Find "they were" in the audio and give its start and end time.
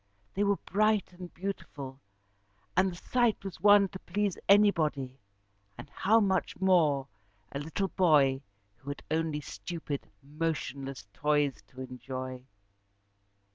0.33-0.55